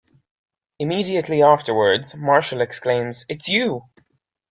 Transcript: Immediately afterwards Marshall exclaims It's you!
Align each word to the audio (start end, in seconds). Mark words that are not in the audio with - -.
Immediately 0.79 1.43
afterwards 1.43 2.15
Marshall 2.15 2.61
exclaims 2.61 3.23
It's 3.29 3.47
you! 3.47 3.83